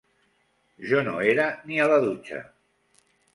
[0.91, 2.41] Jo no era ni a la dutxa.